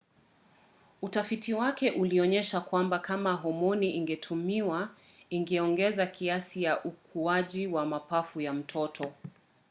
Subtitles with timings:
[1.01, 4.89] utafiti wake ulionyesha kwamba kama homoni ingetumiwa
[5.29, 9.13] ingeongeza kasi ya ukuaji wa mapafu ya mtoto